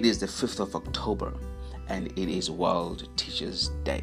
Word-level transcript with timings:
It 0.00 0.06
is 0.06 0.18
the 0.18 0.26
5th 0.26 0.60
of 0.60 0.74
October 0.74 1.30
and 1.88 2.06
it 2.18 2.30
is 2.30 2.50
World 2.50 3.06
Teachers 3.18 3.68
Day. 3.84 4.02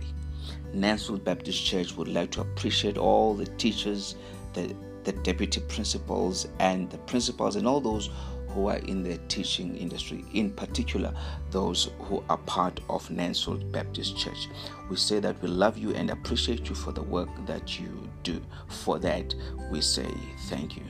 Nansfield 0.72 1.24
Baptist 1.24 1.66
Church 1.66 1.98
would 1.98 2.08
like 2.08 2.30
to 2.34 2.42
appreciate 2.42 3.00
all 3.00 3.34
the 3.34 3.48
teachers, 3.58 4.14
the, 4.54 4.76
the 5.06 5.14
deputy 5.14 5.60
principals, 5.62 6.48
and 6.60 6.88
the 6.92 7.00
principals, 7.00 7.56
and 7.56 7.68
all 7.68 7.82
those 7.82 8.12
who 8.50 8.68
are 8.68 8.78
in 8.78 9.02
the 9.02 9.18
teaching 9.28 9.76
industry, 9.76 10.24
in 10.36 10.52
particular 10.52 11.12
those 11.50 11.90
who 12.02 12.24
are 12.30 12.38
part 12.38 12.80
of 12.92 13.10
Nansfield 13.10 13.72
Baptist 13.72 14.16
Church. 14.20 14.50
We 14.92 14.98
say 14.98 15.20
that 15.22 15.42
we 15.42 15.48
love 15.48 15.80
you 15.80 15.96
and 15.96 16.12
appreciate 16.12 16.70
you 16.70 16.76
for 16.76 16.92
the 16.92 17.02
work 17.02 17.30
that 17.48 17.80
you 17.80 18.08
do. 18.22 18.40
For 18.68 19.00
that, 19.00 19.34
we 19.72 19.82
say 19.82 20.14
thank 20.42 20.78
you. 20.78 20.84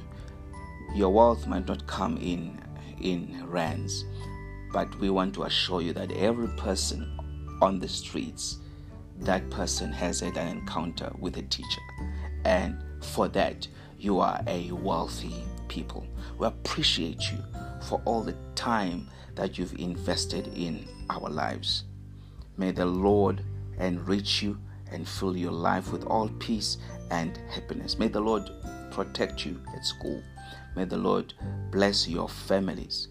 Your 0.95 1.13
wealth 1.13 1.47
might 1.47 1.65
not 1.65 1.87
come 1.87 2.17
in 2.17 2.61
in 2.99 3.45
rands, 3.47 4.03
but 4.71 4.93
we 4.99 5.09
want 5.09 5.33
to 5.35 5.43
assure 5.43 5.81
you 5.81 5.93
that 5.93 6.11
every 6.11 6.47
person 6.49 7.17
on 7.61 7.79
the 7.79 7.87
streets, 7.87 8.57
that 9.19 9.49
person 9.49 9.91
has 9.91 10.19
had 10.19 10.37
an 10.37 10.47
encounter 10.47 11.11
with 11.19 11.37
a 11.37 11.41
teacher. 11.43 11.81
And 12.45 12.83
for 13.01 13.27
that, 13.29 13.67
you 13.99 14.19
are 14.19 14.41
a 14.47 14.71
wealthy 14.71 15.43
people. 15.67 16.05
We 16.37 16.47
appreciate 16.47 17.31
you 17.31 17.43
for 17.81 18.01
all 18.05 18.21
the 18.21 18.35
time 18.55 19.09
that 19.35 19.57
you've 19.57 19.79
invested 19.79 20.47
in 20.55 20.87
our 21.09 21.29
lives. 21.29 21.85
May 22.57 22.71
the 22.71 22.85
Lord 22.85 23.43
enrich 23.79 24.41
you 24.41 24.59
and 24.91 25.07
fill 25.07 25.35
your 25.35 25.51
life 25.51 25.91
with 25.91 26.05
all 26.05 26.29
peace 26.39 26.77
and 27.11 27.37
happiness. 27.49 27.99
May 27.99 28.07
the 28.07 28.19
Lord 28.19 28.49
protect 28.91 29.45
you 29.45 29.61
at 29.75 29.85
school. 29.85 30.21
May 30.75 30.85
the 30.85 30.97
Lord 30.97 31.33
bless 31.71 32.07
your 32.07 32.29
families 32.29 33.09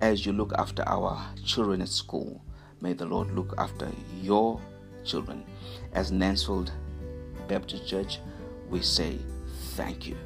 as 0.00 0.24
you 0.24 0.32
look 0.32 0.52
after 0.58 0.82
our 0.86 1.20
children 1.44 1.82
at 1.82 1.88
school. 1.88 2.40
May 2.80 2.92
the 2.92 3.06
Lord 3.06 3.32
look 3.32 3.54
after 3.58 3.90
your 4.22 4.60
children. 5.04 5.44
As 5.92 6.12
Nansfield 6.12 6.70
Baptist 7.48 7.86
Church, 7.86 8.20
we 8.68 8.80
say 8.80 9.18
thank 9.74 10.06
you. 10.06 10.16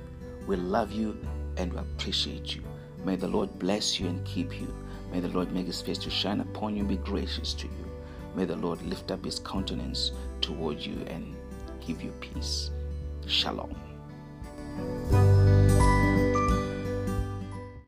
We 0.46 0.56
love 0.56 0.92
you 0.92 1.16
and 1.56 1.72
we 1.72 1.78
appreciate 1.78 2.54
you. 2.54 2.62
May 3.04 3.16
the 3.16 3.28
Lord 3.28 3.58
bless 3.58 3.98
you 3.98 4.08
and 4.08 4.24
keep 4.26 4.60
you. 4.60 4.72
May 5.10 5.20
the 5.20 5.28
Lord 5.28 5.52
make 5.52 5.66
his 5.66 5.82
face 5.82 5.98
to 5.98 6.10
shine 6.10 6.40
upon 6.40 6.74
you 6.74 6.80
and 6.80 6.88
be 6.88 6.96
gracious 6.96 7.54
to 7.54 7.66
you. 7.66 7.90
May 8.34 8.44
the 8.44 8.56
Lord 8.56 8.82
lift 8.82 9.10
up 9.10 9.24
his 9.24 9.38
countenance 9.38 10.12
toward 10.40 10.80
you 10.80 11.04
and 11.06 11.34
give 11.86 12.02
you 12.02 12.12
peace. 12.20 12.70
Shalom. 13.26 13.74